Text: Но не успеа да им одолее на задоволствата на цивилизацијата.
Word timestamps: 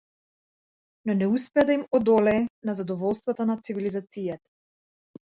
Но 1.09 1.15
не 1.17 1.25
успеа 1.39 1.65
да 1.69 1.75
им 1.79 1.83
одолее 1.99 2.39
на 2.69 2.75
задоволствата 2.79 3.47
на 3.51 3.57
цивилизацијата. 3.69 4.41